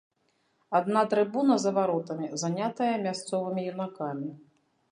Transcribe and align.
Адна 0.77 1.01
трыбуна 1.11 1.57
за 1.65 1.73
варотамі 1.75 2.27
занятая 2.45 2.89
мясцовымі 3.05 3.67
юнакамі. 3.73 4.29